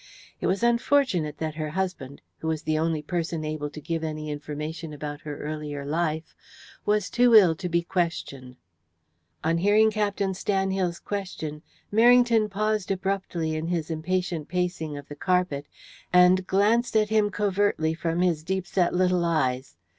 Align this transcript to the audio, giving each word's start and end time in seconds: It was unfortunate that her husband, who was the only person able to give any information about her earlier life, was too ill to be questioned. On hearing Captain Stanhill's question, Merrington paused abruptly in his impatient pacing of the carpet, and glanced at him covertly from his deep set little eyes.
It 0.39 0.47
was 0.47 0.63
unfortunate 0.63 1.37
that 1.37 1.53
her 1.53 1.69
husband, 1.69 2.23
who 2.39 2.47
was 2.47 2.63
the 2.63 2.75
only 2.79 3.03
person 3.03 3.45
able 3.45 3.69
to 3.69 3.79
give 3.79 4.03
any 4.03 4.31
information 4.31 4.93
about 4.93 5.21
her 5.21 5.37
earlier 5.39 5.85
life, 5.85 6.33
was 6.87 7.07
too 7.07 7.35
ill 7.35 7.53
to 7.57 7.69
be 7.69 7.83
questioned. 7.83 8.55
On 9.43 9.59
hearing 9.59 9.91
Captain 9.91 10.33
Stanhill's 10.33 10.97
question, 10.97 11.61
Merrington 11.93 12.49
paused 12.49 12.89
abruptly 12.89 13.53
in 13.53 13.67
his 13.67 13.91
impatient 13.91 14.47
pacing 14.47 14.97
of 14.97 15.07
the 15.07 15.15
carpet, 15.15 15.67
and 16.11 16.47
glanced 16.47 16.97
at 16.97 17.09
him 17.09 17.29
covertly 17.29 17.93
from 17.93 18.21
his 18.21 18.43
deep 18.43 18.65
set 18.65 18.95
little 18.95 19.23
eyes. 19.23 19.77